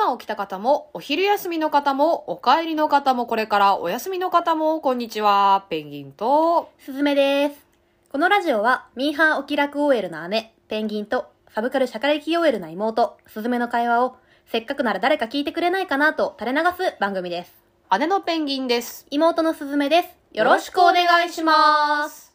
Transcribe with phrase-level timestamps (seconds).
[0.00, 5.66] 今起きた方も、お昼休みの方も、お帰りの方も、これからお休みの方も、こんにちは。
[5.70, 7.66] ペンギンと、すずめです。
[8.12, 17.52] このラジオは、ミーハーお気楽 OL の姉、ペンギンと、サブカル社会的 OL な妹、すずめの会話を、せっかくなら誰か聞いてくれないかなと垂れ流す番組です。
[17.98, 19.04] 姉のペンギンです。
[19.10, 20.08] 妹のすずめです。
[20.32, 22.32] よろしくお願いします。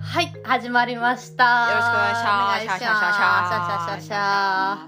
[0.00, 1.44] はい、始まりました。
[1.70, 2.24] よろしくお願いします。
[2.24, 2.78] お願いします。
[2.80, 4.78] シャシャシャシャシャ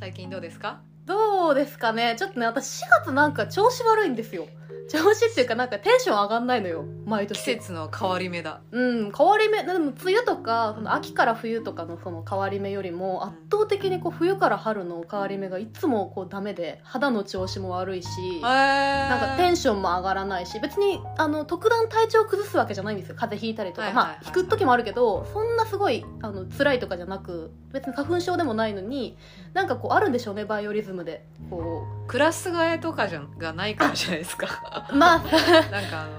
[0.00, 0.80] 最近どうですか？
[1.06, 4.46] どうですかねちょっとね、私4月なんか調子悪いんですよ。
[4.90, 6.84] 調子っていうかなんかテンション上がんないのよ。
[7.06, 7.40] 毎季年。
[7.58, 8.60] 節の変わり目だ。
[8.72, 23.14] うん、変わり目、でも梅雨とか、その秋から冬とかのその変わり目よりも、圧倒的にこう冬から春の変わり目がいつもこうダメで、肌の調子も悪いし、えー、なんかテンションも上がらないし、別に、あの、特段体調崩すわけじゃないんですよ。
[23.14, 23.82] 風邪ひいたりとか。
[23.82, 29.16] はいはいはいまあ、ひく時もあるけど、そんなすごい、あの、辛いとかじゃなく、別に花粉症でもないのに、
[29.54, 31.24] なんかこうあるんでしょうね、バイオリズムで。
[31.48, 34.79] こクラス替えとかじゃがないからじゃないですか。
[34.90, 34.96] う。
[34.96, 35.18] まあ、
[35.70, 36.10] なんかあの、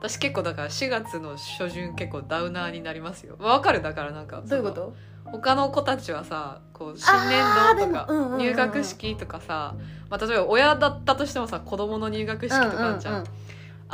[0.00, 3.36] 私結構だから4月の初旬結構ダウナーになりますよ。
[3.38, 3.82] わかる？
[3.82, 4.42] だからなんか。
[4.44, 4.94] どういうこと？
[5.24, 7.42] 他の子たちはさこう新年
[7.78, 9.74] 度とか入学式とかさ、
[10.10, 13.30] まあ、例えば親だったとしてもさ子供の入学式とかじゃん,、うんうんうん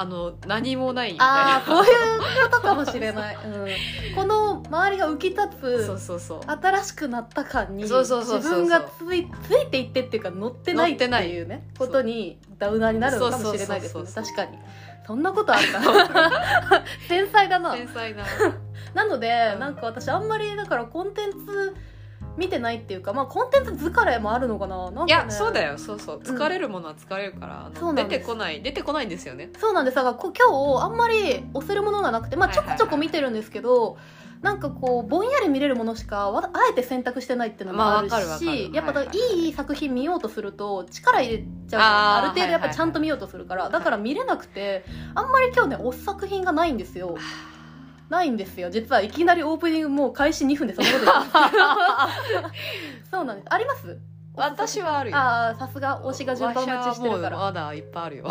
[0.00, 1.54] あの何もないみたいな。
[1.54, 3.36] ああ、そういうことかもしれない。
[3.44, 6.40] うん、この周りが浮き立そうつ、そうそう。
[6.46, 14.04] 新しくなった感に、そうそうそうそう自分がついついていってっていうか乗ってないっていいうね、ことにダウナーになるのかもしれないですね。
[14.14, 14.58] 確かに。
[15.04, 17.72] そんなことあるかな繊細だな。
[17.72, 18.24] 繊細な。
[18.94, 19.58] なので、うん。
[19.58, 21.74] なんか私あんまりだからコンテンツ
[22.38, 24.90] 見てないっていうか、まあコンテンツ疲れもあるのかな？
[24.90, 25.76] なんか、ね、いやそうだよ。
[25.76, 26.20] そうそう。
[26.20, 29.50] 疲れるものは疲れるから、うなん出てこない出てこないんですよね。
[29.58, 29.96] そうなんです。
[29.96, 30.48] だからこ今
[30.80, 33.98] 日あんまり押せるものがなくてまあちょこちょこ見てるんですけど、
[34.40, 38.70] なんかこうぼんやり見れるものしかわあえて選択してないっていうのもあるし、まあわかる。
[38.72, 39.16] やっぱいはいはい。
[39.44, 41.80] いい作品見ようとすると力入れちゃう。
[41.80, 44.84] ある程度やっぱはいはいはいちゃんと見ようとするから、はいだから見れなくて
[45.14, 47.16] あんまり今日ね押す作品がないんですよ
[48.08, 48.70] ないんですよ。
[48.70, 51.30] 実はいきなりオープニングもう開始2分でそんなこと言って
[51.60, 53.10] ます。
[53.10, 53.46] そうなんです。
[53.50, 53.98] あります？
[54.34, 55.16] 私はあるよ。
[55.16, 57.38] ああさすが推しが順番待ちしてるから。
[57.38, 58.30] まだいっぱいあるよ。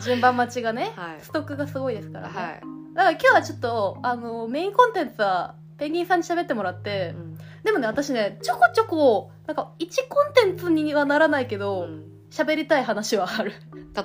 [0.00, 1.18] 順番待ちがね、 はい。
[1.20, 2.60] ストックがすごいですからね、はい、
[2.94, 7.38] だから今日はちょっとあのメインコンテンツはペンギンさんに喋ってもらって、うん。
[7.64, 12.04] でもね私ねちょこちょこなんか1コンテンツにはならないけうどん。
[12.30, 13.52] 喋、りたい話はある。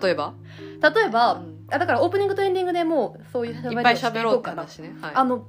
[0.01, 0.33] 例えば、
[0.83, 5.47] 例えば、うんあだからオープニングとエンディングでもうそういう喋りをいっぱいろうかな話ね、はい、あの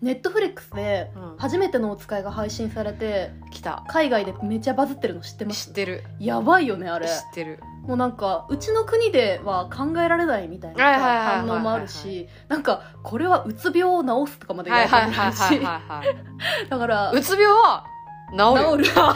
[0.00, 1.36] ネットフリックスでうん。
[1.38, 3.84] 初めてのお使いが配信されて来た。
[3.88, 5.66] 海外でめちゃバズってるの知ってます？
[5.68, 6.04] 知ってる。
[6.20, 7.08] やばいよねあれ。
[7.08, 7.58] 知ってる。
[7.82, 11.00] もうなんかうちの国では考えられないみたいな
[11.44, 15.60] 反応もあるしなんかこれはうつ病を治すとかまで言はいわれてはいるし
[16.68, 17.86] だからうつ病は
[18.30, 18.84] 治る。
[18.84, 18.94] よ治る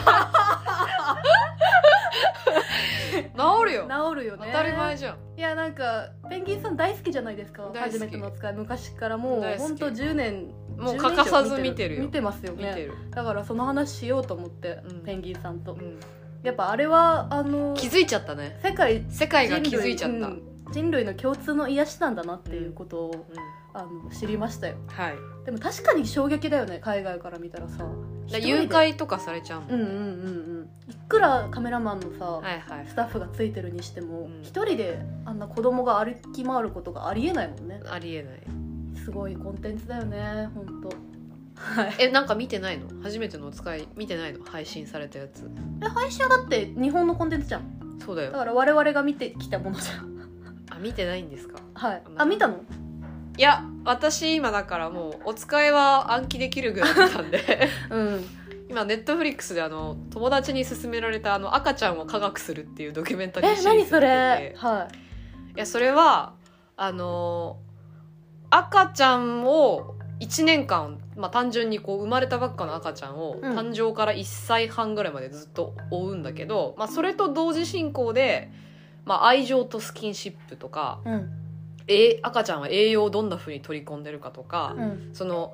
[3.35, 3.87] 治るよ。
[3.87, 4.47] 治るよね。
[4.51, 5.17] 当たり前じゃん。
[5.37, 7.71] いやなんかペンギンさん大好きじゃないですか。
[7.73, 8.53] 初めてのお使い。
[8.53, 11.97] 昔からもうほんと10年10もう欠かさず見てる。
[11.97, 12.69] よ見てますよね。
[12.69, 14.99] 見てる、だからその話しようと思って、うん。
[15.03, 15.73] ペンギンさんと。
[15.73, 15.99] うん。
[16.43, 18.59] やっぱあれはあの気づいちゃったね。
[18.61, 24.75] 世界世界が気づいちゃった、うん人類の共通の癒しなんだなっていうことを、うんあの知りましたよ。
[24.87, 25.15] はい。
[25.45, 27.85] でも確かに衝撃だよね海外から見たらさ。
[28.27, 29.99] 誘拐とかされちゃうもん、うんうんうんう
[30.61, 30.69] ん。
[30.89, 32.87] いくらカメラマンのさ、はいはい。
[32.87, 34.41] スタッフがついてるにしてもうん。
[34.41, 37.81] 一、人であんな子供が歩き回ることがありえないもんね。
[37.89, 38.41] ありえない。
[39.03, 40.89] すごいコンテンツだよね本当
[41.55, 41.95] はい。
[41.99, 42.87] えなんか見てないの？
[43.01, 44.45] 初めてのお使い見てないの？
[44.45, 45.49] 配信されたやつ。
[45.81, 47.99] え配信はだって日本のコンテンツじゃん。
[48.05, 48.31] そうだよ。
[48.31, 50.13] だから我々が見てきたものじゃん。
[50.69, 51.59] あ見てないんですか？
[51.73, 52.03] はい。
[52.15, 52.63] あ見たの？
[53.37, 57.69] いや私今だからもうお使いは暗記できるぐらい見たんで。
[57.89, 58.25] うん。
[58.69, 64.55] 今ネットフリックスであの友達に勧められたあの赤ちゃんを科学するっていうドキュメンタリーえシリーズ何それ？
[64.57, 64.87] は
[65.55, 65.59] い。
[65.59, 66.33] やそれは
[66.75, 67.57] あの
[68.49, 73.57] 赤ちゃんを1年間、まあ、単純にこう生まれたばっかの赤ちゃんを、うん。
[73.57, 78.51] 誕生から1歳半ぐらいまでずっと追うんだけど、まあ、それと同時進行で、
[79.05, 81.42] まあ、愛情とスキンシップとか、いうん
[81.87, 85.09] え赤ちゃんは栄養をどんな風に取り込んでるかとか、うん。
[85.13, 85.53] その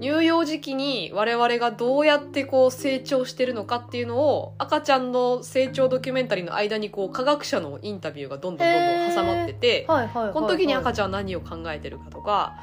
[0.00, 10.32] 乳幼児期に我々がどうやってこう成長してるのかっていうのを赤ちゃんの成長ドキュメンタリーの間にこう科学者のインタビューがどんどんどんどん挟まってて、はいはいはいはい。
[10.34, 12.54] この時に赤ちちゃんは何を考えてるかとか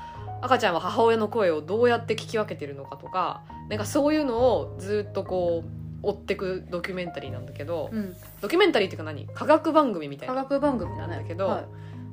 [0.42, 8.16] 赤ちゃんは母親の声をどうやって聞き分けてるのかとかなんかそういうのをずっとこう追ってくドキュメンタリーなんだけど、うん。
[8.42, 9.28] ドキュメンタリーっていうか何？
[9.28, 10.34] 科学番組みたいな。
[10.36, 11.66] 科学番組なんだけどはい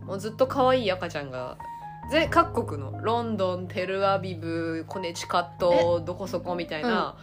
[0.07, 1.59] もうずっと可愛い赤ちゃんが。
[2.11, 3.01] ぜ各国の。
[3.03, 7.17] ロンドンテルアビブコネチカットどこそこみたいな、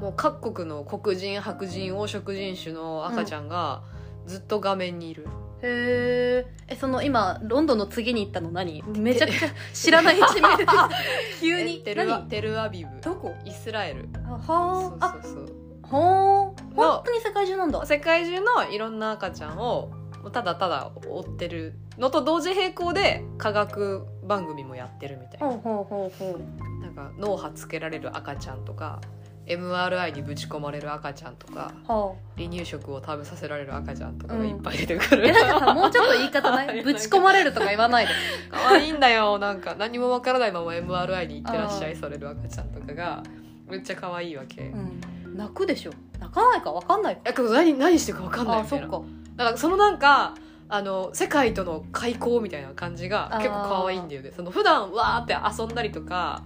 [0.00, 3.82] もう各国の黒人白人黄色人種の赤ちゃんが
[4.26, 5.26] ずっと画面にいる、
[5.62, 6.72] へー。
[6.72, 8.82] えその今ロンドンの次に行ったの何？
[8.96, 10.64] めちゃくちゃ 知らない地名で
[11.40, 13.00] 急えにテルテルアビブ。
[13.02, 13.34] どこ？
[13.44, 14.08] イスラエル。
[14.24, 15.46] あそはあうそうそう。
[15.82, 16.74] あほー。
[16.74, 17.84] 本当に世界中なんだ。
[17.84, 19.90] 世界中のいろんな赤ちゃんを
[20.32, 25.46] ただただ追ってるのと同時並行で科学番組もやってるみたいな。
[25.48, 29.00] なんか脳波つけられる赤ちゃんとか
[29.46, 34.40] MRI にぶち込まれる赤ちゃんとかは離乳食を食べさせられる赤ちゃんとかうん。
[34.40, 36.82] がいっぱい出てくる、あえなんかさもうちょっと言い方ない？
[36.84, 38.12] ぶち込まれるとか言わないで。
[38.50, 39.74] 可愛いんだよなんか。
[39.78, 43.22] 何もわからないまま MRI に行ってらっしゃあいされる赤ちゃんとかが
[43.68, 45.00] めっちゃ可愛いわけ、いうん。
[45.36, 45.92] 泣くでしょ。
[46.18, 47.22] 泣かないか分かんないか。
[47.24, 48.86] やけど何何してるかわかんないみたいな。
[48.86, 49.06] あそっか
[49.40, 50.34] だからそのなんか
[50.68, 54.32] あの世界との開口みたいな感じが結構可愛いんだよね。
[54.36, 56.44] その普段わーって遊んだりとか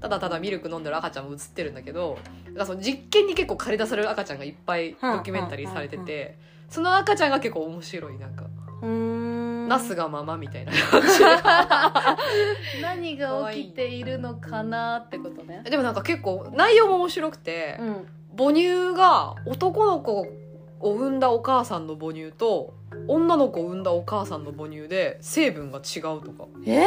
[0.00, 6.38] ただただミルク飲んでる赤ちゃんも映ってるんだけどだからその実験に結構駆り出される赤ちゃんがいっぱいドキュメンタリーされてて
[6.70, 8.18] その赤ちゃんが結構面白い。
[8.18, 8.46] なんか、
[8.80, 9.68] うーん。
[9.68, 10.72] ナスがままみたいな。
[10.90, 11.18] 感じ
[12.80, 15.62] 何が起きているのかなってことね。
[15.68, 18.06] でもなんか結構内容も面白くて、うん。
[18.38, 20.26] 母乳が男の子
[20.80, 22.74] を産んだお母さんの母乳と
[23.06, 26.46] 女の子を産んだお母さんの母乳で成分が違うとか。
[26.66, 26.84] え？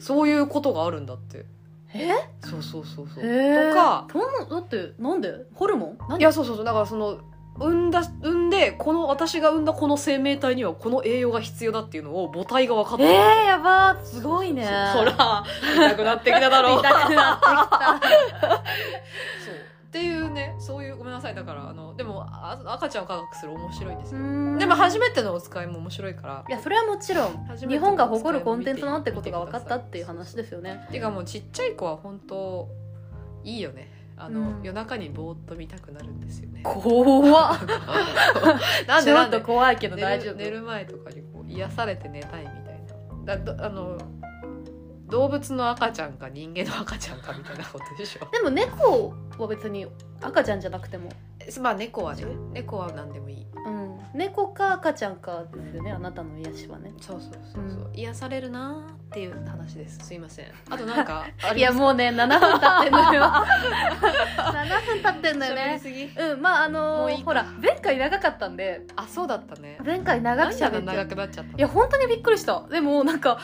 [0.00, 1.46] そういうことがあるんだって。
[1.94, 2.10] え？
[2.40, 4.06] そうそうそうそう、へとか
[4.50, 5.32] だってなんで？
[5.54, 5.98] ホルモン？
[6.08, 6.18] 何？
[6.18, 6.64] いやそうそうそう。
[6.64, 7.18] だからその
[7.58, 13.94] 産んだ産んでこの私が産んだこの生命体にはこの栄養が必要だっていうのを母体が分かってるえー、やば。
[13.94, 14.64] ーすごいね。
[14.94, 15.44] そら
[15.76, 16.80] 痛くなってきただろう。
[16.80, 18.48] 痛くなってきた。
[19.44, 19.54] そう。
[19.54, 21.34] っていうねそういうごめんなさい。
[21.34, 24.58] だからあのでもあ赤ちゃんを科学する面白いんですよ。
[24.58, 26.44] でも初めてのお使いも面白いから。
[26.48, 30.84] いやそれはもちろん日本が誇るコンテンツだなってことが分かったっていう話ですよね。
[30.90, 32.68] ていうかもうちっちゃい子は本当
[33.44, 33.88] いいよね。
[34.16, 34.62] あの、うん。
[34.62, 36.62] 夜中にぼーっと見たくなるんですよね。
[36.64, 37.58] 怖っ。
[38.88, 40.32] なんちょっとでなんで怖いけど寝大丈夫。
[40.32, 42.80] る寝る前とかにこう癒されて寝たいみたい
[43.24, 43.36] な。
[43.36, 43.96] だどあの
[45.12, 48.26] 動物の赤ちゃんか人間の赤ちゃんかみたいなことでしょ。
[48.32, 49.86] でも猫は別に
[50.22, 51.10] 赤ちゃんじゃなくても。
[51.60, 52.24] まあ猫はね。
[52.54, 53.46] 猫は何でもいい。
[53.66, 53.98] うん。
[54.14, 56.94] 猫か赤ちゃんかですよねあなたの癒しはね。
[56.98, 59.98] そうそうそうそう、う癒されるなーっていう話です。
[59.98, 60.46] すいません。
[60.70, 63.22] あとなんかあいやもうね7分経ってんのよ。
[63.28, 65.80] 7分経ってんのよね。
[66.16, 66.40] うん。
[66.40, 68.86] まああのーほら前回長かったんで。
[68.96, 69.78] あそうだったね。
[69.84, 71.58] 前回長く何が喋っちゃう長くなっちゃったの？
[71.58, 72.62] いや本当にびっくりした。
[72.70, 73.38] でもなんか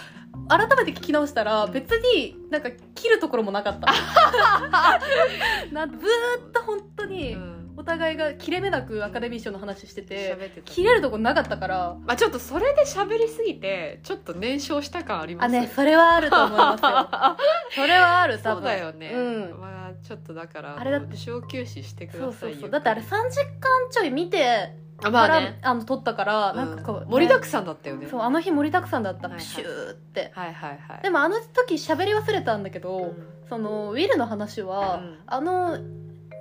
[0.48, 1.72] 改めて聞き直したらうん。
[1.72, 3.86] 別になんか切るところもなかった。
[5.72, 7.58] なんずーっと本当にうん。
[7.78, 11.96] お互いが切れ目なくアカデミー賞の話してて切れるとこなかったから。
[12.04, 15.44] まあちょっとそれで喋りすぎてちょっと燃焼した感あります。
[15.44, 16.90] あねそれはあると思いますよ。
[17.84, 18.62] それはある多分。
[18.64, 19.18] そうだよね、う
[19.56, 19.60] ん。
[19.60, 22.56] まあちょっとだからあれだって小休止してくそうそうださいよ。
[22.62, 25.58] そうだってあれ3時間ちょい見てあから、まあね。
[25.62, 28.08] あの撮ったから、なんかこう、うん盛りだねくさんだったよね。
[28.08, 29.44] そうあの日盛りだくさんだった、はいはい。
[29.44, 30.32] シューって。
[30.34, 31.02] はいはいはい。
[31.02, 33.28] でもあの時喋り忘れたんだけど、うん。
[33.48, 35.18] そのウィルの話は、うん。
[35.26, 35.78] あの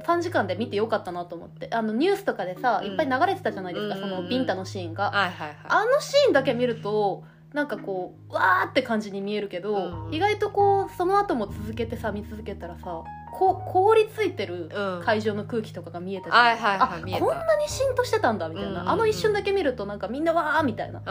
[0.06, 1.70] 3時間で見てよかったなと思って。
[1.72, 2.92] あのニュースとかでさ、うん。
[2.92, 4.02] いっぱい流れてたじゃないですか、うん。
[4.02, 5.58] そのビンタのシーンが、はいはいはい。
[5.68, 7.24] あのシーンだけ見ると
[7.54, 10.14] なんかこうわーって感じに見えるけど、うん。
[10.14, 13.04] 意外とこうその後も続けてさ見続けたらさ
[13.38, 15.04] こう凍りついてるうん。
[15.04, 18.90] 会場の空気とかが見えたこんなに浸透してたんだみたいな、うんうんうん。
[18.90, 21.02] あの一瞬だけ見るとなんかみんなわーみたいな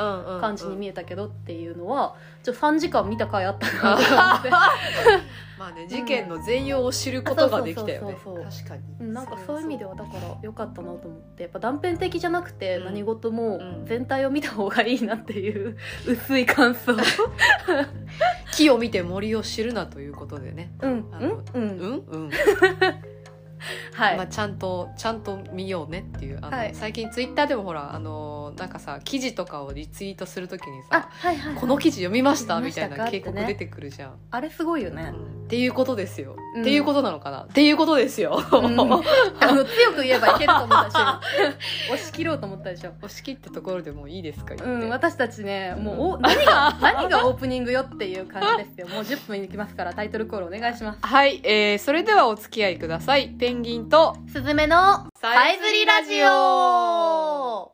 [0.40, 4.50] 感じに見えたけどっていうのはちょ3時間見た回あったなって。
[5.58, 8.16] まあね事件の全容を知ることができたよね。
[8.22, 8.82] 確かに。
[9.00, 11.44] うんなんかそういう意味でははだから良かったなと思って。
[11.44, 12.84] やっぱ断片的じゃなくてうん。
[12.86, 13.86] 何事もうん。
[13.86, 16.92] 全体を見た方がいいなっていう薄い感想
[18.56, 20.72] 木を見て森を知るなということでね。
[20.80, 21.08] うん。
[21.12, 21.66] あのううん。
[21.66, 22.04] ん？
[22.08, 22.30] うん
[23.96, 26.74] はい、まあ、ちゃんとちゃんと見ようねっていうあの、はい。
[26.74, 32.60] 最近ツイッターでもほらあのなんかさ記事とかをリツイートするときにあさはいはい、この記事読みました？
[32.60, 35.44] みたいな警告出てくるじゃん、あれすごいよね、うん。
[35.44, 36.60] っていうことですよ、うん。
[36.60, 37.44] っていうことなのかな？
[37.44, 38.66] っていうことですよ、うん。
[39.40, 40.94] あの強く言えばいけると思ったでし。
[41.92, 42.90] 押し切ろうと思ったでしょ。
[43.02, 44.54] 押し切ったところでもういいですか？
[44.62, 48.88] うん、私たちねもうお何が 何がオープニングよっていう感じですよ。
[48.88, 50.98] もう10分いきますからタイトルコールお願いします。
[51.02, 53.28] はい、えー、それではお付き合いください。
[53.28, 57.72] ペンギンとすずめのさえずりラジオ。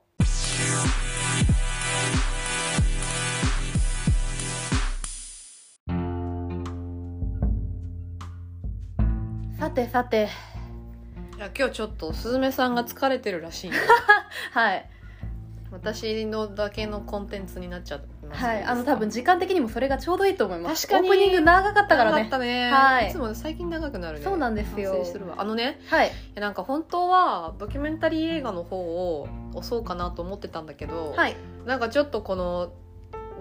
[9.59, 10.29] さてさて。
[11.39, 13.71] や今日ちょっとすずめさんが疲れてるらしい
[14.53, 14.91] はい。
[15.71, 20.87] 私のだけのコンテンツになっちゃっはいあの多分時間的にもそれがちょうどいいと思います。
[20.87, 21.09] 確かに。
[21.09, 22.11] オープニング長かったからね。
[22.11, 23.09] 長かったね、はい。
[23.09, 24.25] いつも最近長くなるね。
[24.25, 24.93] そうなんですよ。
[24.93, 25.81] 反省するわあのね。
[25.89, 26.11] はい。
[26.35, 31.37] なんか本当はドキュメンタリー映画の方を押そうかなと思ってたんだけど、はい。
[31.67, 32.73] なんかちょっとこの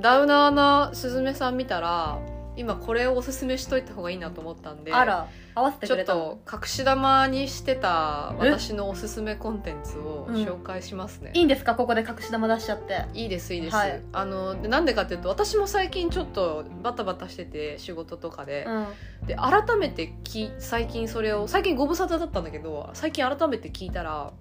[0.02, 2.20] ダウナーなすずめさん見たら
[2.56, 10.36] 今これをおすすめしといた方がいいなと思ったんであら合わせてちょっと隠し玉にしてた私のおすすめコンテンツをうん。
[10.36, 11.76] 紹介しますね、いいんですか？
[11.76, 13.06] ここで隠し玉出しちゃって。
[13.14, 14.02] いいですいいです、はい。
[14.14, 19.28] あのでなんでかっていうと私も最近ちょっとバタバタしてて仕事とかで,、うん。
[19.28, 24.34] で改めてき最近それを最近ご無沙汰だったんだけど最近改めて聞いたら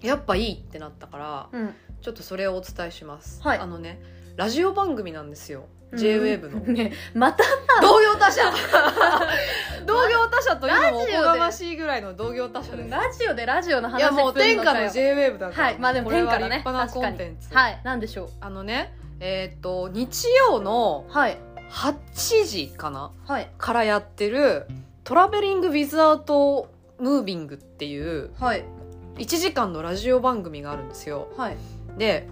[0.00, 1.74] やっぱいいってなったからうん。
[2.00, 3.58] ちょっとそれをお伝えします、はい。
[3.58, 4.00] あのね
[4.36, 7.44] ラジオ番組なんですよ JWAVE の、 ねまた
[7.80, 8.42] 同業他社。
[9.86, 12.90] 同業他社というのもおこがましいぐらいの同業他社です。
[12.90, 15.64] ラジオでラジオの話いやもう天下の JWAVE だから。
[15.64, 17.54] はいまあでも天下だね立派なコンテンツ。
[17.54, 18.28] はいなんでしょう。
[18.40, 21.38] あのねえーっと日曜のはい。
[21.70, 23.48] 8時かなはい。
[23.58, 24.66] からやってる
[25.04, 26.68] 「トラベリング・ウィズ・アウト・
[26.98, 28.64] ムービング」っていうはい。
[29.18, 31.28] 1時間のラジオ番組があるんですよ。
[31.36, 31.56] はい。
[31.96, 32.28] で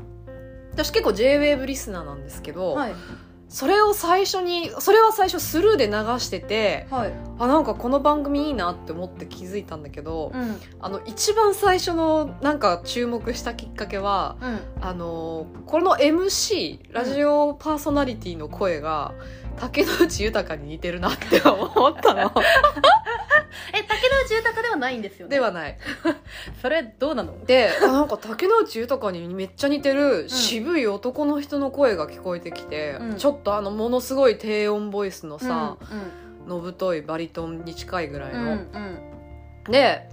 [0.73, 2.95] 私結構 JWAVE リスナーなんですけど、はい
[3.49, 7.13] それを最初にそれは最初スルーで流しててはい。
[7.39, 10.61] あなんかこの番組いいなって思って気づいたんだけど、うん。
[10.81, 14.61] あの一番最初のなんか注目したきっかけはうん。
[14.83, 19.15] あのこの MC ラジオパーソナリティの声が
[19.61, 22.33] 竹野内豊に似てるなって思ったの。
[23.73, 25.37] え竹野内豊ではないんですよね？
[25.37, 25.79] ではない。
[26.63, 27.45] それどうなの？
[27.45, 33.17] であなんか竹野内豊にめっちゃ似てる渋い男の人の声が聞こえてきて、うん。
[33.17, 38.51] ちょっとあのものすごい低音ボイスのさ、うんのぶといバリトンに近いぐらいの、うんう
[39.69, 39.71] ん。
[39.71, 40.09] で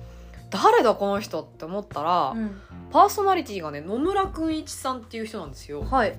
[0.49, 2.61] 誰だこの人って思ったら、うん。
[2.91, 5.83] パーソナリティがね野村くんいちさんっていう人なんですよ。
[5.83, 6.17] はい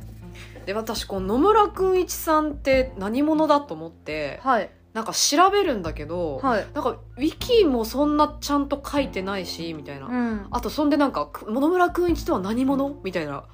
[0.67, 4.71] で私この野村くんいちさんって何者だと思ってはい。
[4.93, 6.67] なんか調べるんだけど、はい。
[6.73, 10.47] なんかウィキもそんなちゃんと書いてないしみたいな、うん。
[10.51, 12.99] あとそんでなんかく野村くんいちとは何者？
[13.05, 13.45] みたいな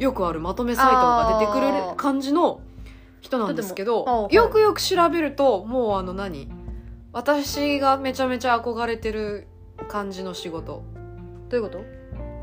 [0.00, 1.90] よくあるまとめサイトが出てくあー。
[1.90, 2.60] る感じの
[3.20, 4.34] 人なんですけど、とてもあはい。
[4.34, 6.50] よくよく調べるともうあの何？
[7.12, 9.46] 私がめちゃめちゃ憧れてる
[9.88, 10.82] 感じの仕事。
[11.48, 11.84] どういうこと？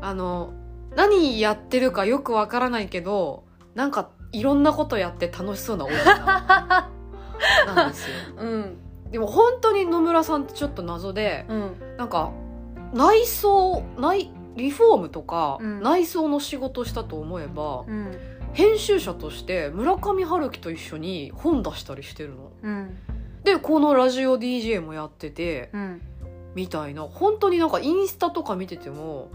[0.00, 0.54] あの
[0.94, 3.44] 何やってるかよくわからないけど
[3.76, 5.94] なんかいろんなことやって楽しそうな女
[7.74, 8.16] なんですよ。
[8.38, 8.78] うん。
[9.10, 11.76] でも本当に野村さんってちょっと謎でうん。
[11.98, 12.32] なんか
[12.94, 15.82] 内装内リフォームとか、うん。
[15.82, 18.12] 内装の仕事したと思えば、うん。
[18.54, 22.52] 編集者として村上春樹と一緒に本出したりしてるの。
[22.62, 22.96] うん。
[23.44, 26.00] でこのラジオ DJ もやっててうん。
[26.54, 27.02] みたいな。
[27.02, 29.28] 本当になんかインスタとか見てても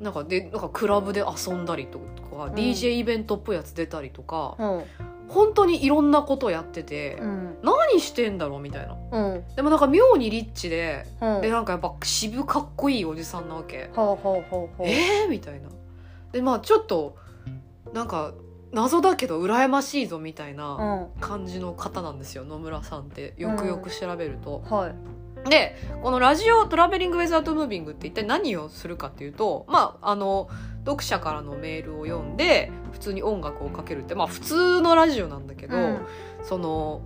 [0.00, 2.00] なんかでなんかクラブで遊んだりと
[2.38, 2.54] か、ん。
[2.54, 4.84] DJ イベントっぽいやつ出たりとか、うん。
[5.28, 7.56] 本当にいろんなことやってて、うん。
[7.62, 8.96] 何してんだろうみたいな。
[9.12, 9.44] うん。
[9.56, 11.40] でもなんか妙にリッチで、うん。
[11.42, 14.86] でなんかやっぱ渋かっこいいおじさんなわけ、ほうほうほうほう。
[14.86, 15.68] えーみたいな。
[16.32, 17.16] でまあちょっと
[17.92, 18.32] なんか
[18.72, 21.20] 謎だけど羨ましいぞみたいなうん。
[21.20, 23.34] 感じの方なんですよ野村さんって。
[23.36, 24.94] よくよく調べると、はい
[25.44, 30.48] でこのラジオトラベリング・ウェザート・ムービングって一体何をするかっていうとまああの
[30.84, 36.06] 読者からのメールを読んで普通に音楽をかけるってまあ普通のラジオなんだけど、うん。
[36.42, 37.02] その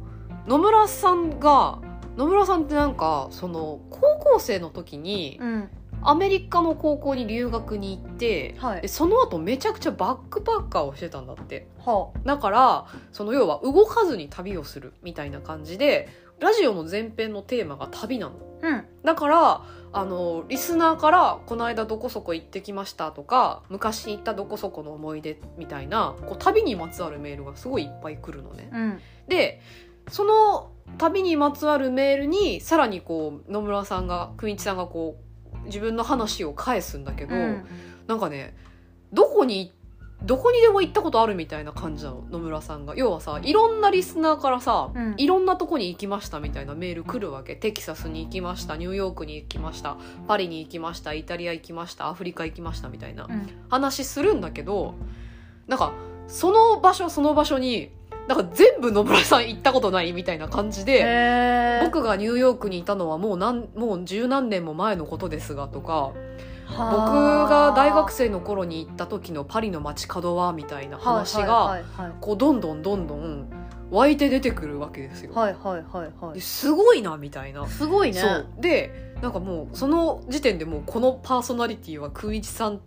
[0.46, 1.80] 野村さんが
[2.16, 5.68] 野村さんってなんかその高校生の時にうん。
[6.04, 8.82] アメリカの高校に留学に行って、はい。
[8.82, 11.68] でその後めちゃくちゃバックパッカーをしてたんだって。
[11.78, 16.08] はだからその要は動かずに旅をするみたいな感じで
[16.42, 18.34] ラジオの前編のテーマが旅なの。
[18.62, 18.84] うん。
[19.04, 28.70] だからあのリスナーから「この間どこそこ行ってきました」とか「昔行ったどこそこの思い出」みたいなこう旅にまつわるメールがすごいいっぱい来るのね。
[28.72, 29.00] うん。
[29.28, 29.60] で
[30.08, 35.16] その旅にまつわるメールにさらにこう野村さんがくんいちさんがこ
[35.62, 37.64] う自分の話を返すんだけど、うん。
[38.08, 38.56] なんかね
[39.12, 39.72] どこに
[40.24, 42.94] どこにでも行ったことあるみたいな感じなの野村さんが。
[42.96, 45.14] 要はさいろんなリスナーからさ、うん。
[45.16, 47.56] いろんなとこに行きましたみたいなメール来るわけ。
[47.56, 49.96] テキサスに行きましたニューヨークに行きました
[50.28, 53.48] パリに行きましたイタリア行きましたアフリカ行きましたみたいなうん。
[53.68, 54.94] 話するんだけど
[55.66, 55.92] なんか
[56.28, 57.90] その場所その場所に
[58.28, 66.12] なんか全部野村さん行ったことないみたいな感じで、僕がニューヨークにいたのはもうなんもう十何年も前のことですがとか
[66.76, 71.82] 僕はあが大学生の頃に行った時のパリの街角はみたいな話が
[72.20, 73.48] こうどんどんどんどん
[73.90, 77.64] 湧いて出てくるわけですよ、はいはいはいはですごいなみたいな。
[77.64, 78.20] いすごいね。
[78.20, 78.46] そう。
[78.58, 82.80] でなんかもうその時点でもうこのパーソナリティは空一さん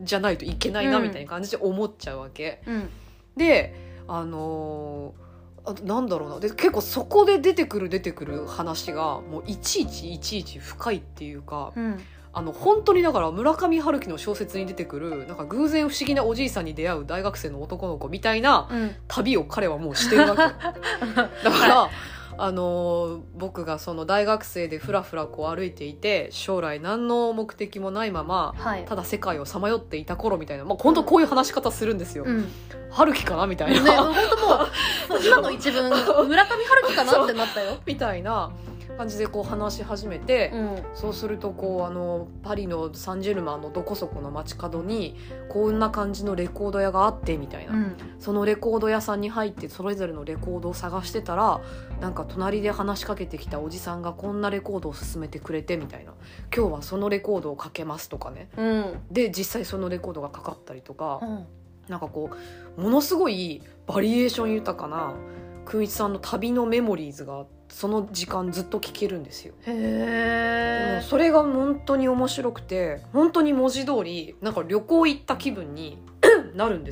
[0.00, 2.88] じゃないといけないなうんみたいな感じで思っちゃうわけ、うん。
[3.36, 3.74] で
[4.08, 5.26] あのー
[5.68, 6.40] あなんだろうな。
[6.40, 12.00] で結構そこで出てくる出てくる話がもういちいちいちいち深いっていうかうん
[12.36, 18.94] あの本当にだから村上春樹の小説に出てくるなんか偶然不思議なおじいさんに出会う大学生の男の子みたいなうん。
[19.08, 20.42] 旅を彼はもうしてるわけ。
[20.42, 20.48] よ
[21.16, 21.90] だから、
[22.36, 28.84] あのー僕がその大学生でふらふらこう歩いていて将来何の目的もないままはい。
[28.84, 32.24] ただ世界をさまよっていた頃みたいな、まあ、本当こういう話し方するんですよ。
[32.26, 32.42] うん。
[32.42, 32.48] ね
[32.90, 34.64] 春樹かなみたいな、本当も
[35.20, 37.78] う今の一文村上春樹かなってなったよ。
[37.86, 38.50] みたいな
[38.96, 40.82] 感じでこう話し始めて、うん。
[40.94, 45.16] そうするとこうあのパリのサンジェルマンのどこそこの街角に
[45.48, 47.96] こんな感じのレコード屋があってみたいな、うん。
[48.18, 51.60] そのレコード屋さんに入ってそれぞれのレコードを探してたら
[52.00, 56.12] なんか隣で話しかけてきたおじさんがこんなレコードを勧めてくれてみたいな。
[56.54, 58.48] 今日はそのレコードをかけますとかね。
[58.56, 59.02] うん。
[59.10, 61.46] で実際そのレコードがかかったりとかうん。
[61.88, 62.30] なんかこ
[62.76, 65.14] うものすごいバリエーション豊かな
[65.64, 69.54] くんいちさんの旅のメモリーズがその時間ずっと聞けるんですよ。
[69.66, 75.98] へえそれが本当に面白くて本当に文字通りなんか旅行行った気分に
[76.54, 76.90] なるんね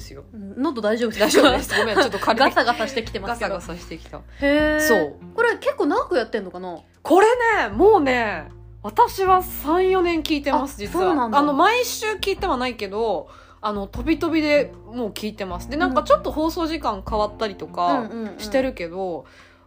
[0.56, 1.74] 喉大丈夫大丈夫です。
[1.76, 3.54] ごめんちょっと軽いガサガサしてきてますけど。
[3.54, 4.18] ガサガサしてきた。
[4.18, 5.16] へえそう。
[5.34, 6.78] これ結構長くやってんのかな？
[7.02, 7.26] これ
[7.66, 8.48] ねもうね
[8.82, 11.38] 私は34年聞いてますあ実そうなんだ。
[11.38, 13.28] はあの毎週聞いてはないけど
[13.62, 15.70] あの飛び飛びでもう聞いてます。
[15.70, 18.38] でなんかちょっと放送時間変わったりとかうんうんうん。
[18.38, 19.24] してるけど、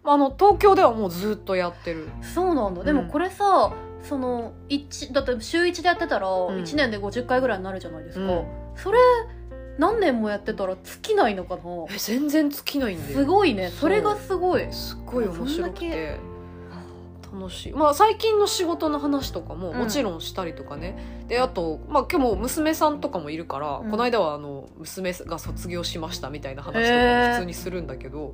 [0.08, 2.08] あの東京ではもうずっとやってる。
[2.22, 2.84] そうなんだ。
[2.84, 3.08] でもうん。
[3.10, 6.32] これさその一だって週1でやってたらん。
[6.32, 8.46] 1年で50回ぐらいになるじゃないですか、うん。
[8.76, 9.00] それ
[9.78, 11.62] 何年もやってたら尽きないのかな？
[11.94, 13.18] え全然尽きないんだよ。
[13.18, 13.70] すごいね。
[13.70, 14.72] それがすごい。
[14.72, 16.20] すっごい面白くて。
[17.30, 17.74] 楽しい。
[17.74, 19.78] まあ最近の仕事の話とかもうん。
[19.78, 23.92] もちろんしたりとかね、であと、まあ、今日も娘さんとかもいるから、うん。
[23.92, 27.34] この間はあの娘が卒業しましたみたいな話とへかー。
[27.34, 28.34] 普通にするんだけど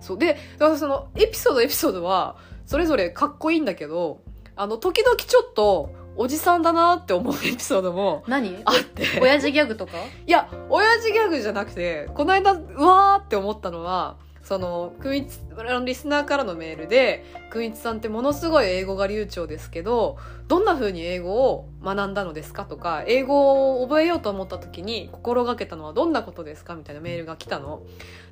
[0.00, 0.18] そう。
[0.18, 2.36] でだからそのエピソードエピソードは
[2.66, 4.22] それぞれかっこいいんだけど
[4.56, 8.60] あの時々ちょっとおじさんだなって思うエピソードも何？
[8.64, 9.04] あって。
[9.22, 9.92] 親父ギャグとか？
[10.26, 14.18] いや、親父ギャグじゃなくて、この間、うわーって思ったのは、
[14.50, 27.82] その、くんいち、あのリスナーからのメールで、くんいちさんってものすごい英語が流暢ですけど、どんな風に英語を学んだのですかとか、英語を覚えようと思った時に心がけたのはどんなことですかみたいなメールが来たの。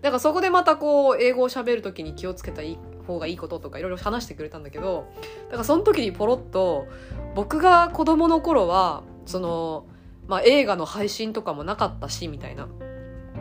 [0.02, 2.62] だからそこでまたこう、英語を喋る時に気をつけた
[3.06, 5.06] 方がいいこととかいろいろ話してくれたんだけど、
[5.46, 6.88] だからその時にポロッと、
[7.36, 9.86] 僕が子供の頃は、その、
[10.26, 12.66] まあ、映画の配信とかもなかったしみたいな。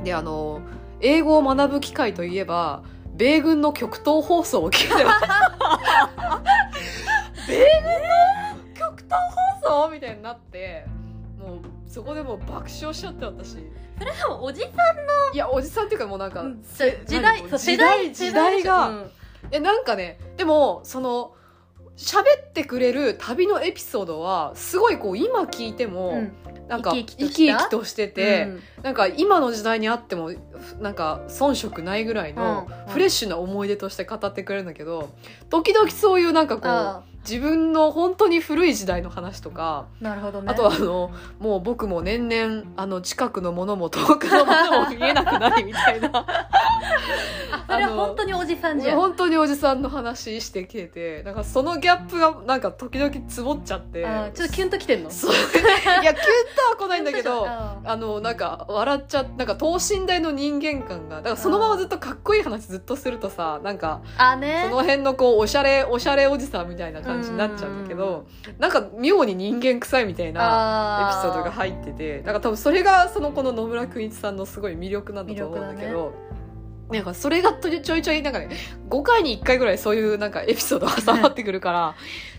[0.03, 0.61] であの
[1.01, 2.83] 英語を学ぶ機会といえば
[3.15, 5.25] 米軍の極東放送を聞いてます。
[7.47, 9.19] 米軍の極東
[9.61, 10.85] 放送みたいになって
[11.39, 13.55] もうそこでもう爆笑しちゃって私。
[13.55, 13.63] で
[14.29, 14.71] もおじさん
[15.33, 16.45] いやおじさんっていうかもうなんか、
[17.05, 19.11] 時代時代時代が、うん。
[19.51, 21.33] えなんかねでもその
[21.97, 26.31] 喋ってくれる旅のエピソードはすごいこう今聞いても、うん。
[26.67, 28.43] なんか生き生きとしてて、
[28.77, 28.83] うん。
[28.83, 30.31] なんか今の時代にあっても
[30.79, 32.91] なんか遜色ないぐらいのうん。
[32.91, 35.09] フレッシュな思い出として語ってくれるんだけど
[35.49, 40.49] 時々そういうなんかこあう自分の本当に古い時代の話とかあなるほどね。
[40.49, 46.25] あとはあのもう僕も年々あの近くのものも遠くのものも見えなくなりみたいな。
[47.49, 48.97] あそれは本当におじさんじゃん。
[48.97, 54.05] 本当におじさんの話してきててなんかそのギャップがなんか時々つぼっちゃって。
[54.33, 55.09] ちょっとキュンときてんの？
[55.09, 56.25] いやキュン
[56.77, 64.61] とは来ないんだけどあのなんか笑っちゃなんか等身大の人間感がだからそのままずっとかっこいい話ずっとするとさなんかあね。
[64.69, 68.27] その辺のこうおしゃれおしゃれおじさんみたいな感じになっちゃうんだけど
[68.59, 76.13] なんか妙に人間臭いみたいなエピあソードが入っててなんか多分それがそのこの野村くんいちさんのすごい魅力なんだと思うんだけど。
[76.89, 78.49] なんかそれがちょいちょいなんかね
[78.89, 81.95] 5回に1回ぐらいそういうなんかエピソードが挟まってくるから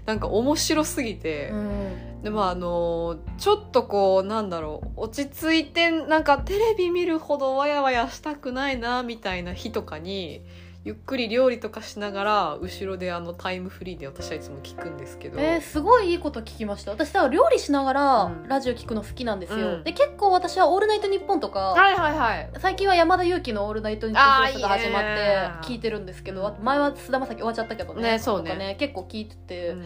[0.07, 2.23] なんか面白すぎて、うん。
[2.23, 10.43] でまああのちょっとこうなんだろう落ち着いてなんかテレビ見るほどわやわやしたくないなみたいな日とかに
[10.89, 16.93] ゆっくり料理とかしながら後ろであのタイムフリーで私はいつも聞くんですけど、えー、すごいいいこと聞きました。
[16.93, 18.49] 私さ料理しながらうん。
[18.49, 19.85] ラジオ聞くの好きなんですよ、うん。
[19.85, 22.51] で結構私は「オールナイトニッポン」とかはいはいはい。
[22.59, 28.13] 最近は山田裕貴の「オールナイトニッポン」放送が始まって聞いてるんですけど前は菅田将暉終わっちゃったけどね。
[28.13, 28.53] ねそうね。
[28.53, 29.85] とか結構聞いてて、うん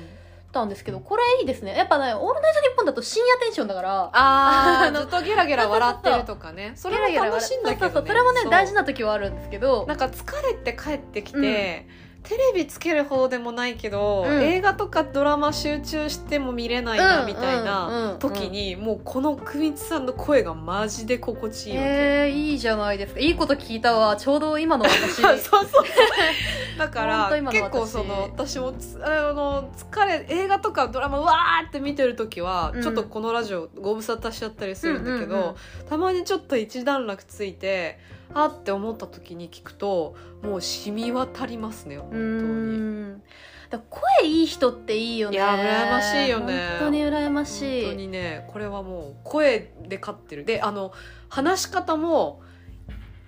[0.53, 1.77] たんですけどこれいいですね。
[1.77, 6.73] やっぱね「オールナイトニッポン」だと深夜テンションだからああずっとゲラゲラ笑ってるとかね。
[6.77, 9.87] それも楽しいんだけど、ね、そうそうそれもね大事な時はあるんですけど。
[9.87, 11.87] なんか疲れて帰ってきて、
[12.23, 14.43] テレビつける方でもないけど、うん。
[14.43, 17.27] 映画とかドラマ集中しても見れないなうん。
[17.27, 17.65] みたいうん。
[17.65, 18.19] なうん。
[18.19, 21.89] 時に、もうこのくみつさんの声がマジで心地いいわけ。
[21.89, 23.21] えー、いいじゃないですか。
[23.21, 24.17] いいこと聞いたわ。
[24.17, 25.17] ちょうど今の私。
[25.21, 25.85] そうそうそう。
[26.79, 32.83] だから結構その私もつあの疲れ映画とかドラマうわーって見てる時は、うん。
[32.83, 35.57] ちょっとこのラジオご無沙汰しちゃったりするんだけど、
[35.89, 37.99] たまにちょっと一段落ついて
[38.35, 43.23] あって思った時に聞くともう染み渡りますね本当に。
[43.71, 45.37] だ声いい人っていいよね。
[45.37, 46.69] いや羨ましいよね。
[46.79, 47.83] 本当に羨ましい。
[47.85, 50.45] 本当にねこれはもう声で勝ってる。
[50.45, 50.93] であの
[51.29, 52.43] 話し方も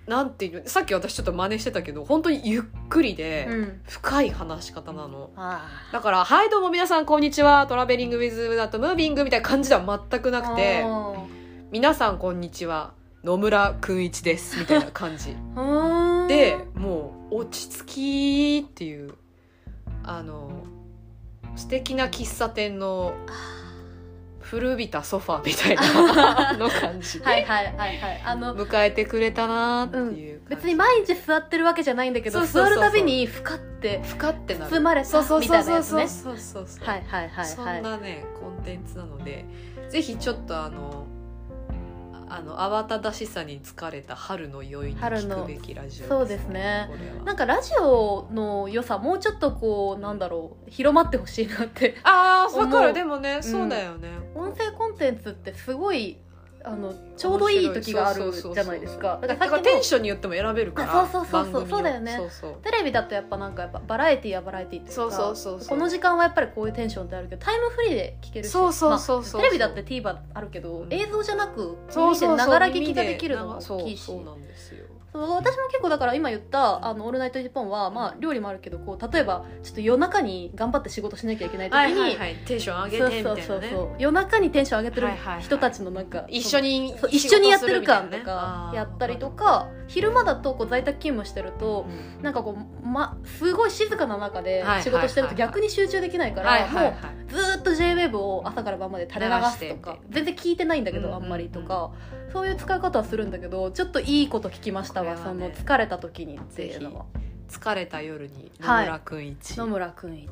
[0.05, 3.81] なんていうのさっき私ちょっと真似してたけど本当にゆっくりで、うん。
[3.87, 5.31] 深い話し方なの。
[5.35, 7.65] あだから「はいどうも皆さんこんにちは。
[7.67, 10.85] Traveling Without Moving」みたいな感じでは全くなくて
[11.71, 12.93] 「皆さんこんにちは
[13.25, 15.35] 野村くんいちです」みたいな感じ。
[16.29, 19.13] でもう落ち着きっていう
[20.03, 20.63] あの
[21.55, 23.13] 素敵な喫茶店の
[24.39, 28.21] 古びたソファーみたいな の感じで、はいはいはいはい。
[28.23, 32.79] あの迎えてくれたなっていう感じ、別に毎日座ってるわけじゃないんだけどそうそうそうそう。
[32.79, 39.45] 座るたびに深って深って包まれたそうそうみそうそうそうたいなやつねそうそうそうはいはいはいそはいんなねコンテンツなので
[39.89, 41.04] ぜひちょっとあの
[42.29, 46.47] あの慌ただしさに疲れた春の酔いに春の聞くべきラジオそうです。
[46.47, 46.89] ね
[47.23, 56.17] なんかラジオの良さもうちょっとこうなんだろう広まってほしいなってああわかるでもね、そうだよね音声コンテンツってすごい
[56.67, 59.19] あのちょうどいい時があるじゃないですか。
[59.21, 62.15] だだかららテンションによっても選べるからあそうそうそうそうそうだよね。
[62.17, 62.55] そうそう。
[62.63, 65.01] テレビだとやっぱなんかやっぱバラエティーはバラエティーっていうか。
[65.01, 65.69] そうそうそうそう。
[65.69, 68.51] この時間はやっぱりこういうテンションってあるけどタイムフリーで聞けるし。
[68.51, 69.41] そうそうそうそう。
[69.41, 70.93] まあテレビだって TVer あるけど、うん。
[70.93, 72.37] 映像じゃなくそう耳でそうそう。
[72.37, 74.03] ながら聞きができるのもそう大きいし。
[74.03, 74.85] そうなんですよ。
[74.87, 82.35] そう私も結構だから今言った「あのオールナイトニッポン」は、まあ、料理もあるけどこう例えばちょっと夜中に頑張って仕事しなきゃいけない時に、はいはいはい。
[82.45, 83.41] テンション上げてみたいなね。
[83.41, 85.43] そうそうそう夜中にテンション上げてるはいはいはい。
[85.43, 88.77] 人たちのなんか、一緒に一緒にやってる感とかね。
[88.77, 92.23] やったりとか昼間だとこう在宅勤務してるとう、ん。
[92.23, 96.93] なんかこう、ま、すごい静かな中ではい仕事してるとはいはいはい逆に集中できないから、はいはいはい。
[96.93, 101.91] もうずーっと JWAVE を朝から晩まで垂れ流すとか流全然聞いてないんだけど、あんまりとか
[102.31, 105.21] そういう使い方はするんだけどちょっといいこと聞きましたわ、ね。
[105.33, 107.05] の疲れた時にっていうのは。
[107.47, 110.29] 疲れた夜に野はい村くん一、野村くん一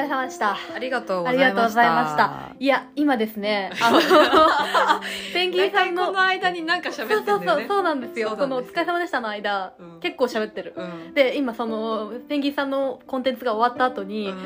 [0.00, 0.56] れ様でした。
[0.74, 1.52] ありがとうごあざいました。
[1.52, 2.56] りがとうございました。
[2.58, 4.00] いや今ですねあの
[5.32, 8.36] ペンギンさんのこの間に何か喋ってそうそうんだよねそうそうなんですよ。
[8.38, 10.00] その「お疲れ様でした」の間、うん。
[10.00, 10.74] 結構喋ってる。
[10.76, 11.14] うん。
[11.14, 14.38] で今そのペンギンさんのコンテンツが終わった後に、うん。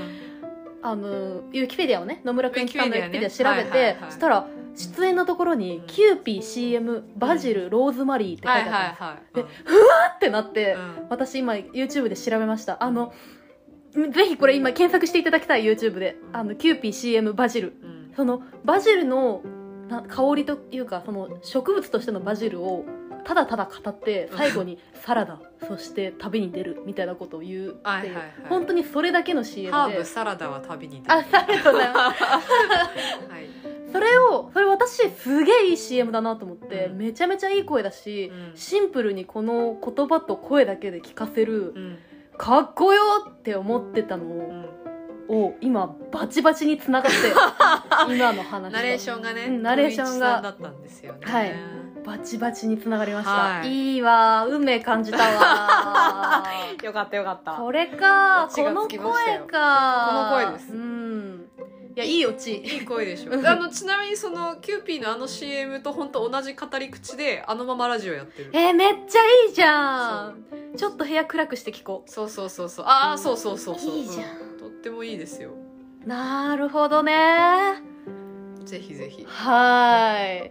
[0.84, 4.10] あのウィキペディアをね野村訓市さんのウィキペディア調べて、はいはいはい。
[4.10, 8.80] そしたら出演のところにうん「キューピー CM バジルローズマリー」って書いはいてあった。
[8.80, 9.34] んです、はいはい。
[9.34, 11.06] でパってなって、うん。
[11.10, 12.82] 私今 YouTube で調べました。
[12.82, 13.12] あの
[13.92, 17.74] ぜひこれ今検索していただきたい YouTube で「あのキューピー CM バジル。
[17.82, 19.42] うん」そのバジルの
[19.88, 22.84] な香りというかその植物としてのバジルを
[23.24, 28.32] ただただ語って最後にサラダそして旅に出るみたいなことを言うっていう、はいはいはい。
[28.48, 29.72] 本当にそれだけの CM で。
[29.72, 31.14] ハーブサラダは旅に出る。
[31.14, 32.22] あありがとうございます。
[32.24, 32.38] は
[33.38, 33.46] い。
[33.92, 36.98] それをそれ私すげえいい CM だなと思って、うん。
[36.98, 38.56] めちゃめちゃいい声だし、うん。
[38.56, 41.72] シンプルにこの言葉と声だけで聞かせる。
[41.76, 41.98] うん
[42.42, 43.00] かっこよ
[43.30, 44.62] って思ってたのうん。
[45.28, 47.18] を今バチバチにつながって
[48.12, 48.76] 今の話と。
[48.76, 51.20] ナレーションがね、うんナレーションがだったんですよね。
[51.22, 51.54] はい。
[52.04, 53.92] バチバチにつながりました、はい。
[53.92, 56.42] い、いわ運命感じたわ
[56.82, 57.52] よかったよかった。
[57.52, 60.72] これかこの声かこの声です。
[60.72, 61.48] うん
[61.94, 63.32] いやいいオチいい声でしょ。
[63.46, 68.50] あのちなみにそのキューピーのあの CM と本当同じ語り口であのままラジオやってる。
[68.52, 70.44] えーめっちゃいいじゃん
[70.76, 72.86] ちょっと部屋暗くして聞こそうそうそうそう。
[72.86, 73.96] ああそうそうそうそう。
[73.96, 75.50] いいじゃんうとってもいいですよ。
[76.04, 77.82] うなるほどね
[78.64, 79.24] ぜひぜひ。
[79.28, 80.50] はーい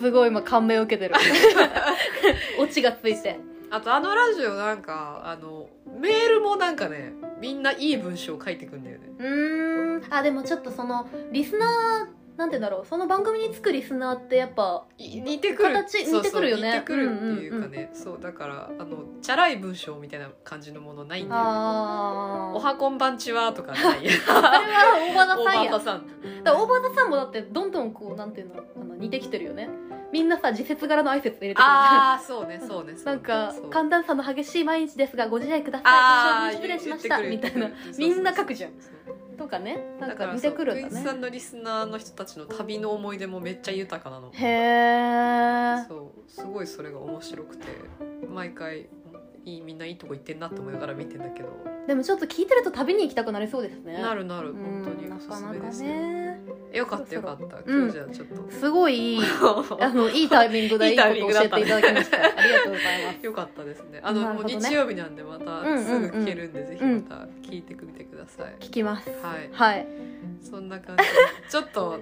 [0.00, 1.14] すごい今感銘を受けてる
[2.60, 5.68] オチがついてあとあのラジオなんかあの
[6.00, 9.08] メールもなんかねみんないい文章を書いてくんだよね。
[9.18, 10.14] うーん。
[10.14, 12.86] あでもちょっとそのリスナーなんてだろう。
[12.86, 15.74] その番組につくリスナーってやっぱい似てくる。
[15.74, 16.72] 形似てくるよね。
[16.72, 24.08] 似てくるっていうかね、そうだからあのチャラい文章みたいな感じのものないんだよあおはこんばんちはとかない。
[24.08, 24.56] それは
[24.96, 26.06] 大場大田さん。
[26.44, 29.68] や大場田さんもだってどんどんこうなんていうのあの似てきてるよね
[30.12, 31.54] みんなさ時節柄の挨拶入れてくる。
[31.54, 33.04] じゃんああそうね そうねそうね。
[33.04, 33.70] なんかそう。
[33.70, 37.20] 寒暖差の激しい毎日ですがご自愛くださあーい失礼しました。
[37.20, 38.70] 言ってくるみたいな言ってくるみんな書くじゃん。
[38.72, 39.78] そうそうとかね。
[40.00, 44.30] なんだか似てくるんだそうクイズさねんのリスナーの人たちの旅の思い出もめっちゃ豊かなの。
[44.32, 47.66] へえそうすごいそれが面白くて。
[48.28, 48.88] 毎回
[49.44, 51.48] いいみんないいとこ行ってんなって思いながら見てんだけど。
[51.86, 54.00] でもちょっと聞いてると旅に行きたくなりそうですね。
[54.02, 55.10] なるなるうん本当に。
[55.10, 56.40] おすすなかなかめですよ、ね
[56.78, 57.58] よかったよかった。
[57.64, 57.82] うん。
[57.82, 59.20] 今日じゃあちょっと、すごいいい
[59.80, 62.16] あのいいタイミングでいいいいタイミンことを教えていただきました。
[62.18, 63.26] ありがとうございます。
[63.26, 64.00] よかったですね。
[64.02, 69.10] あの日曜日なんでまたうんうんうんすぐ聞けるんで、ぜひまた聞いてみてください、聞きます。
[69.22, 69.50] はい。
[69.52, 69.86] はい。
[70.42, 71.08] そんな感じで。
[71.48, 71.98] ちょっと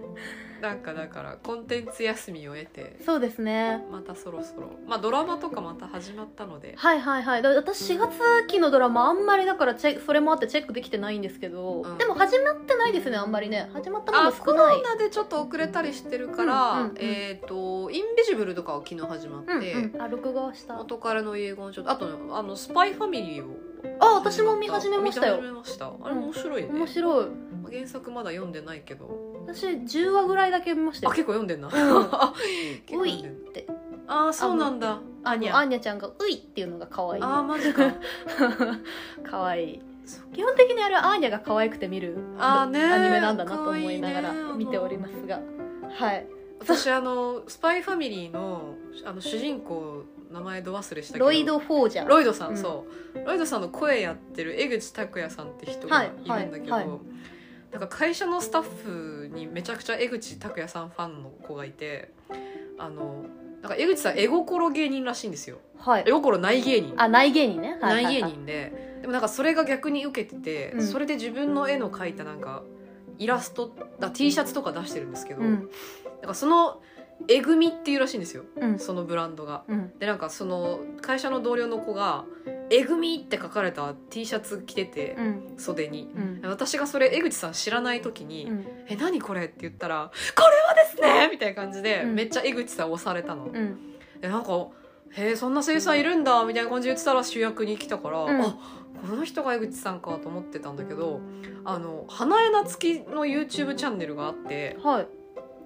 [0.60, 3.84] なんかだからコンテンツ休みを得てそうですね。
[3.90, 4.70] またそろそろ。
[4.86, 6.74] まあドラマとかまた始まったので。
[6.76, 7.42] はいはいはい。
[7.42, 11.98] だ私4月期のドラマあんまりだからチェそれもあってチェックできてないんですけど、うん。
[11.98, 13.70] でも始まってないですねあんまりね。
[13.74, 16.98] 始まったものあコ少ないロナでちょっと遅れたりしてるから、うんうんうん。
[16.98, 20.76] えっ、とインビジブルとかは昨日始まって、うんうん、あ録画はした。
[20.76, 23.56] 元彼の遺言ちょっとあとあのスパイファミリーを。
[24.00, 25.36] あ私も見始めましたよ。
[25.36, 25.86] 見始めました。
[25.86, 27.26] あれ面白いね、面白い。
[27.70, 29.36] 原作まだ読んでないけど。
[29.46, 31.12] 私10話ぐらいだけ見ましたよ。
[31.12, 31.70] あ結構読んでんな、ん。
[31.72, 31.80] 結
[32.90, 33.66] 構んでんって。
[34.08, 35.00] ああそうなんだ。
[35.24, 35.56] アニャ。
[35.56, 37.22] アーニャちゃんが「うい」っていうのが可愛い。
[37.22, 37.92] あーマジか。
[39.28, 39.82] 可愛い
[40.32, 45.40] 基本的にあれはアーニャが可愛くて見るアニメなんだなと思いながら見ておりますが。
[45.90, 46.26] はい
[46.58, 51.24] 私あのスパイファミリーのあの主人公名前ど忘れしたけど。
[51.26, 52.08] ロイド・フォージャー。
[52.08, 52.56] ロイドさん、うん。
[52.56, 53.24] そう。
[53.24, 56.98] ロイドさんの声やってる江口拓也さんって人がいるんだけど、はいはいはい。
[57.72, 62.12] なんか会社のスタッフにめちゃくちゃ江口拓也さんファンの子がいて
[62.78, 63.26] あの
[63.66, 65.58] なんか江口さん絵心芸人らしいんですよ。
[65.78, 66.04] はい。
[66.06, 66.94] 絵心ない芸人。
[66.96, 68.98] あ内芸人ね、はいない芸人で。
[69.00, 70.82] でもなんかそれが逆に受けてて、うん。
[70.86, 72.62] それで自分の絵の描いたなんか
[73.18, 75.68] イラストだ T シャツとか出してるんですけど、うん。
[76.22, 76.80] なんかその
[77.28, 78.44] えぐみっていうらしいんですよ。
[78.56, 78.78] うん。
[78.78, 79.64] そのブランドが。
[79.66, 79.98] うん。
[79.98, 82.24] でなんかその会社の同僚の子が
[82.70, 85.54] 「えぐみ」って書かれた T シャツ着ててう、ん。
[85.56, 86.12] 袖に。
[86.14, 86.48] うん。
[86.48, 90.65] 私がそれ江口さん知らない時に「うんえ何これ?」って言ったら「これは
[90.96, 92.14] ですね!」みたいな感じで、うん。
[92.14, 93.44] めっちゃ江口さん押されたの。
[93.44, 93.78] うん。
[94.20, 94.68] でなんか
[95.12, 98.40] 「へえそんな声優さんいるんだ」みたいな感じで言ってたら主役に来たから、うん。
[98.40, 98.56] あ
[99.08, 101.20] この人が江口さんかと思ってたんだけど
[101.64, 105.06] あの花江夏樹の YouTube チャンネルがあってはい。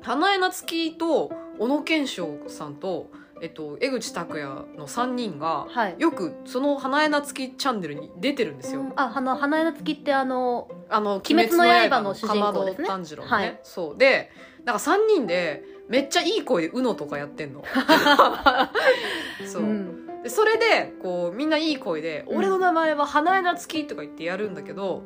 [0.02, 3.10] 花江夏樹と小野賢章さんと、
[3.42, 5.94] えっと、江口拓也の3人がはい。
[5.98, 8.92] よくその花江夏樹チャンネルに出てるんですよ。
[8.96, 12.86] ああの花江夏樹ってあのあの鬼滅の刃の主人公ですね。
[12.86, 13.60] かまど炭治郎のね、はい。
[13.62, 13.98] そう。
[13.98, 14.30] で
[14.64, 17.64] なんか3人でめっちゃいい声で UNO とかやってんの。
[19.46, 20.22] そう、ん。
[20.22, 22.38] でそれでこうみんないい声で「うん。
[22.38, 25.02] 俺の名前は花江夏樹」とか言ってやるんだけど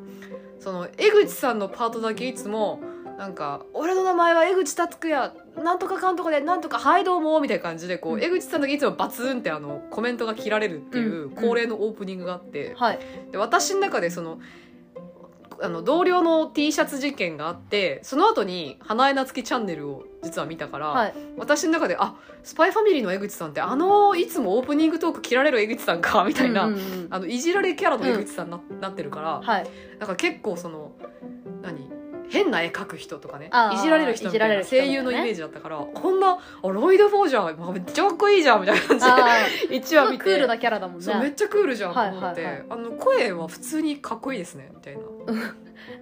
[0.59, 2.81] その江口さんのパートだけいつも
[3.17, 8.23] なんか「俺の名前は江口達也なんとかかんとかでなんとかはいどうも」みたいな感じでこう、うん。
[8.23, 11.29] 江口さんだけいつもバツンってあのコメントが切られるっていううん。
[11.31, 12.99] 恒例のオープニングがあって、はい。
[13.31, 14.39] で私の中でその
[15.61, 21.13] あの同僚の T シャツ事件があってその後に花江夏樹チャンネルを実は見たから、はい。
[21.37, 27.07] 私の中であスパイファミリーの江口さんってあのいつもオープニングトーク切られる江口さんか みたいな、うんうんうん。
[27.09, 29.67] あのいじられキャラの江口さんにな,、なってるからはい。
[29.99, 30.91] なんか結構その
[31.61, 31.89] 何
[32.29, 40.23] 変な絵描く人とかねいじられる人みたいな声優のイメージだったから、こんなあロイド・フォーじゃんめっちゃかっこいいじゃんみたいな感じであ 一ーすごい話見て。
[40.23, 42.33] クールなキャラだもんそうめっねちゃクールじゃんと思って、はい。
[42.35, 45.01] はいはいあの声は普通にかっこいいですねみたいな、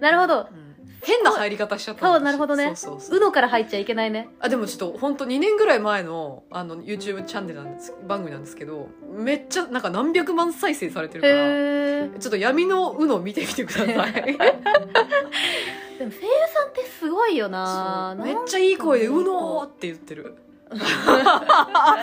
[0.00, 0.48] なるほど。
[0.50, 0.63] うん
[1.04, 2.66] 変な入り方しちゃったそうなるほどね。
[2.68, 3.18] そうそうそう。
[3.18, 4.28] うのから入っちゃいけないね。
[4.40, 14.12] あでもちょっと本当2年ぐらい前のあの YouTube チャンネルなんです番組なんですけどめっちゃなんか何百万再生されてるからちょっと闇のうの見てみてください。
[15.98, 18.16] でも声優さんってすごいよな。
[18.18, 20.34] めっちゃいい声で「うのー」って言ってる。
[20.74, 21.96] あ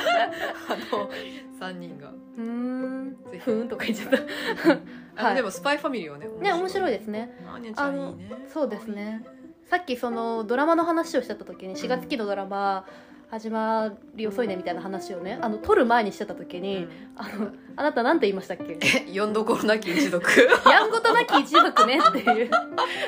[0.92, 1.10] の
[1.60, 2.10] 3人が。
[2.38, 3.18] うーん。
[3.40, 4.22] ふーんとか言っちゃった
[5.22, 5.36] あの、はい。
[5.36, 6.92] でもスパイファミリーはねね面白い。
[6.92, 7.36] ですね。
[7.48, 8.48] アーニャちゃんいいね。
[8.52, 9.24] そうですね。
[9.70, 12.86] さっきそのドラマの話をしてた時に4月期のドラマ
[13.32, 16.90] 始まり遅いねみたいな話をねあの撮る前にしてた時に、うん。
[17.16, 18.78] あのあなたなんて言いましたっけ？
[18.84, 20.22] え読んどころなき一読
[20.70, 22.52] やんごとなき一族ねっていう。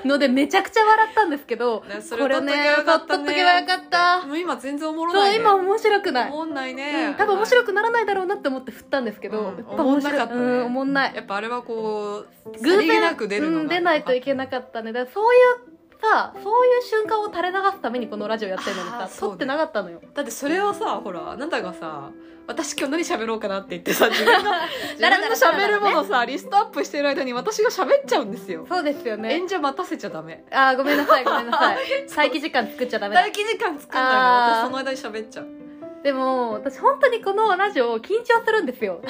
[0.05, 2.53] のでめちゃくちゃ笑ったんですけどねそこれね
[2.85, 9.45] 撮っとけばよかったもう今全然おもろそうない、ね、今面白くない、おもんないね、うん多分面白くならないだろうなって思って振ったんですけど、うん。
[9.45, 10.41] やっぱ面白かったね。
[10.41, 11.15] うん、おもんない。
[11.15, 13.61] やっぱあれはこう偶然なく出るのが。
[13.61, 14.93] うん出ないといけなかったね。
[14.93, 15.37] だからそうい
[15.69, 15.72] う
[16.11, 20.01] さそういう瞬間を垂れ流すためにこのラジオやってるのにさ撮ってなかったのよ。
[20.13, 22.11] だってそれはさほらあなたがさ
[22.45, 24.51] 私今日何喋ろうかなって言ってさ自分が
[24.99, 28.65] 自分の喋るものさリストアップしてる間に私が喋っちゃうんですよ。
[28.67, 29.33] そうですよね。
[29.35, 30.43] 演者待たせちゃダメ。
[30.51, 31.77] あーごめんなさいごめんなさい。
[32.15, 33.21] 待機時間作っちゃダメだ。
[33.21, 34.19] 待機時間作んないの。
[34.19, 35.62] 私その間に喋っちゃう
[36.03, 39.01] でも私本当にこのラジオ緊張するんですよ。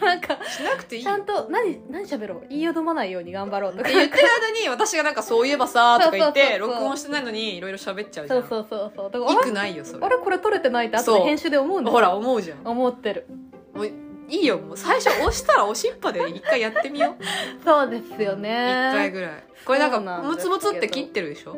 [0.00, 2.46] なんかしなくていいちゃんと何何喋ろう？
[2.50, 8.42] 言いよどまないように頑張ろうとか言ってる間に私がなんかそういえばさとか言って録音してないのにいろいろ喋っちゃうじゃん。
[8.42, 9.34] そうそうそうそう。
[9.34, 10.04] だくないよそれ。
[10.04, 12.66] あれこれ撮れてないって後で編集で思うんですよほら思うじゃん。
[12.66, 13.26] 思ってる。
[13.74, 13.92] もうい
[14.28, 14.58] いよ。
[14.58, 17.24] もう最初押したら押しっぱで一回やってみよう。
[17.64, 19.44] そうですよ一ね回ぐらい。
[19.64, 21.56] これなんかムツムツって切ってるでしょ？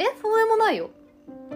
[0.00, 0.90] えそうでもないよ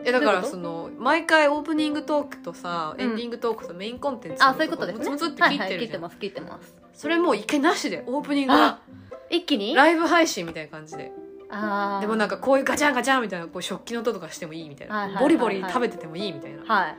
[0.04, 3.02] えだからその毎回オープニングトークとさ、うん。
[3.02, 5.10] エンディングトークとメインコンテンツあそういうことですね。
[5.10, 6.76] ムツムツって切ってはいはいるじゃん、切ってます切ってます。
[6.94, 8.54] それもう一回なしでオープニング
[9.30, 9.74] 一気に？
[9.74, 11.12] ライブ配信みたいな感じで。
[11.50, 12.00] あー。
[12.00, 15.36] でもなんかこういうガチャンガチャンみたいなこう食器の音とかしてもいいみたいな、はいはいはいはい。
[15.38, 16.96] ボリボリ食べててもいいみたいなはい。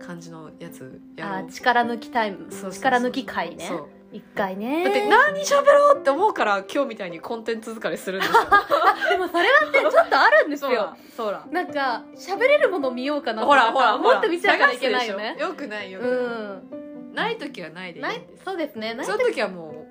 [0.00, 1.50] 感じのやつやろう。
[1.50, 3.66] 力抜きタイムそうそうそう力抜き回ね。
[3.66, 4.84] そう一回ね。
[4.84, 8.40] だって何喋ろうって思うから今日みたいにコンテンツ疲れするんですよ。
[9.10, 10.70] でもそれはねちょっとあるんですよ。
[10.72, 14.10] だそうだなんか喋れるもの見ようかなほらほらほら。
[14.12, 15.36] 思って見ちゃうからいけないよね。
[15.38, 17.14] よくないよくうない、ん。
[17.14, 18.94] ない時はないでいいないそうですね。
[18.94, 19.86] ないそういう時はも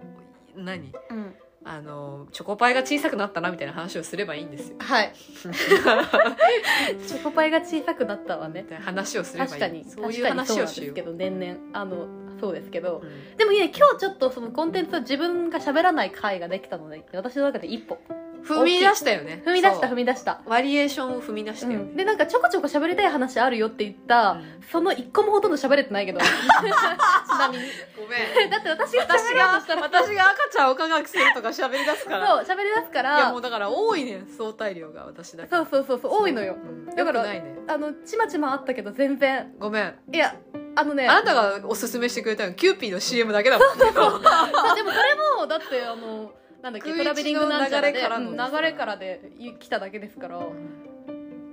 [0.55, 0.91] う何？
[1.09, 1.35] うん。
[1.65, 4.77] あのチョコパイが小さくなったなみたいな話をすればいいんですよ。
[4.79, 5.13] はい。
[5.13, 8.65] チョコパイが小さくなったわね。
[8.81, 9.51] 話をすればいい。
[9.51, 9.85] 確かに。
[9.85, 11.79] そういう話をしようなんですけど年々。
[11.79, 13.37] あのそうですけどうん。
[13.37, 17.97] でもね今日ちょっとそのコンテンツを自分が喋らない回ができたので私の中で一歩。
[18.43, 19.41] 踏み出したよね。
[19.45, 19.95] 踏み出したそう。
[19.95, 21.73] 踏み出した、バリエーションを踏み出したよ。
[21.73, 24.63] ね、うん、でなんかちょこちょこ喋りたい話あるよって言った、うん。
[24.71, 26.19] その一個もほとんど喋れてないけど。
[26.19, 27.63] ちなみに。
[27.97, 28.49] ごめん。
[28.49, 32.27] だって私が私喋ろうがとしたら私が赤ちゃんを科学するとか喋り出すから。
[32.27, 34.23] そう喋り出すかいやらもうだから多いね。
[34.37, 36.55] 相対量が私だけそうそうそうそう多いのよ。
[36.55, 36.85] うん。
[36.85, 37.55] だからよくないね。
[37.67, 39.53] あのちまちまあったけど全然。
[39.59, 39.95] ごめん。
[40.11, 40.35] いや
[40.79, 43.85] あのねあなたがおすすめしてくれたのキューピーの CM だけだもんね。
[43.85, 50.39] そうでもそれもだってあのなんだっけ Traveling なんちゃらで流れからのうん流れからで来ただけですから。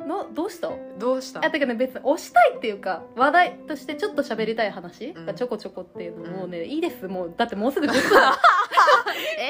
[0.06, 0.70] などうした？
[1.00, 1.44] どうした？
[1.44, 5.26] あてかね別に押したいっていうか話題としてちょっと喋りたい話うん。
[5.26, 6.52] がちょこちょこっていうのもうん。
[6.52, 7.08] ね、いいです。
[7.08, 8.10] もうだってもうすぐ10分。
[8.14, 8.38] だ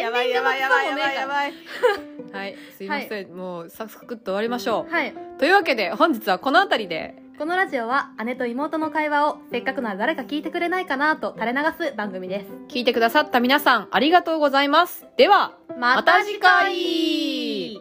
[0.01, 1.53] やばいやばいやばいやばいやいばい。
[2.33, 2.57] はい。
[2.75, 5.15] すいません、もうサクッと終わりましょう、はい。
[5.39, 11.59] というわけで本日はこの辺りでこのラジオは姉と妹の会話をせっかくなら誰か聞いてくれないかなと垂れ流
[11.91, 12.47] す番組です。
[12.69, 15.07] 聞いてくださった皆さんありがとうございます。
[15.19, 17.79] では、また次回